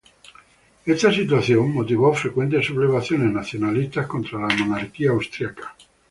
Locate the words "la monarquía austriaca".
4.39-5.75